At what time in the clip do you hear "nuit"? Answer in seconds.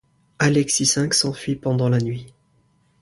1.99-2.33